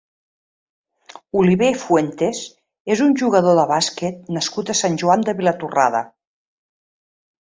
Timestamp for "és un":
2.95-3.13